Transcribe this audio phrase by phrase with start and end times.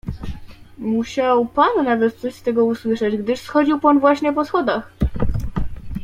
[0.77, 4.93] "Musiał pan nawet coś z tego usłyszeć, gdyż schodził pan właśnie po schodach."